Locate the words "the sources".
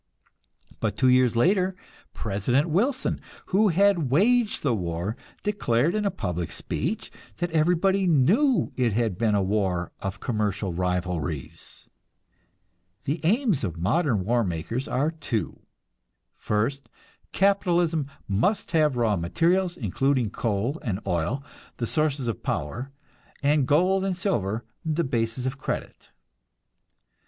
21.77-22.27